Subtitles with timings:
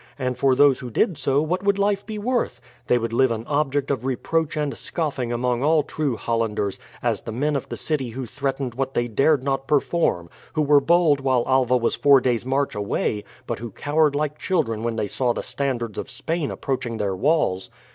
[0.17, 2.59] and for those who did so, what would life be worth?
[2.87, 7.31] They would live an object of reproach and scoffing among all true Hollanders, as the
[7.31, 11.43] men of the city who threatened what they dared not perform, who were bold while
[11.45, 15.43] Alva was four days' march away, but who cowered like children when they saw the
[15.43, 17.69] standards of Spain approaching their walls.